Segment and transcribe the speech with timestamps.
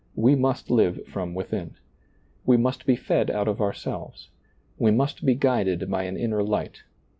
[0.15, 1.75] We must live from within.
[2.43, 4.29] We must be fed out of ourselves.
[4.79, 6.81] We must be guided by an inner light.